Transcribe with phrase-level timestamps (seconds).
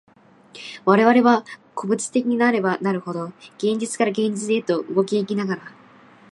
[0.83, 1.45] 我々は
[1.75, 3.25] 個物的なればなるほど、
[3.59, 5.61] 現実から現実へと動き行きながら、